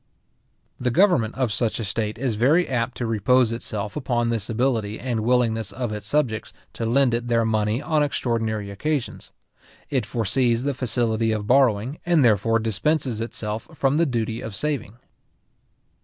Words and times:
The 0.79 0.89
government 0.89 1.35
of 1.35 1.51
such 1.51 1.79
a 1.79 1.83
state 1.83 2.17
is 2.17 2.33
very 2.33 2.67
apt 2.67 2.97
to 2.97 3.05
repose 3.05 3.51
itself 3.51 3.95
upon 3.95 4.29
this 4.29 4.49
ability 4.49 4.99
and 4.99 5.19
willingness 5.19 5.71
of 5.71 5.91
its 5.91 6.07
subjects 6.07 6.51
to 6.73 6.87
lend 6.87 7.13
it 7.13 7.27
their 7.27 7.45
money 7.45 7.83
on 7.83 8.01
extraordinary 8.01 8.71
occasions. 8.71 9.31
It 9.91 10.07
foresees 10.07 10.63
the 10.63 10.73
facility 10.73 11.31
of 11.31 11.45
borrowing, 11.45 11.99
and 12.03 12.25
therefore 12.25 12.57
dispenses 12.57 13.21
itself 13.21 13.67
from 13.75 13.97
the 13.97 14.07
duty 14.07 14.41
of 14.41 14.55
saving. 14.55 14.95